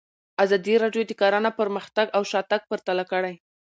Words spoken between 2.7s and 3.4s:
پرتله کړی.